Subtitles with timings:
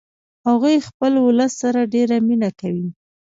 [0.47, 2.87] هغوی خپل ولس سره ډیره مینه کوي